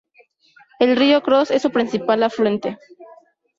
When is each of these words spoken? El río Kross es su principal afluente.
El 0.79 0.95
río 0.97 1.21
Kross 1.21 1.51
es 1.51 1.61
su 1.61 1.69
principal 1.69 2.23
afluente. 2.23 2.79